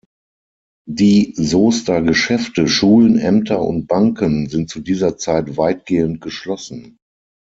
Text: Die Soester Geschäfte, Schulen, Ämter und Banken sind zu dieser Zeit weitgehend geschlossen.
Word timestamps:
Die 0.89 1.35
Soester 1.37 2.01
Geschäfte, 2.01 2.67
Schulen, 2.67 3.19
Ämter 3.19 3.59
und 3.61 3.85
Banken 3.85 4.49
sind 4.49 4.67
zu 4.67 4.79
dieser 4.79 5.15
Zeit 5.17 5.57
weitgehend 5.57 6.21
geschlossen. 6.21 6.97